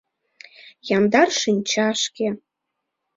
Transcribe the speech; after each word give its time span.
Яндар 0.97 1.29
шинчашке 1.41 2.27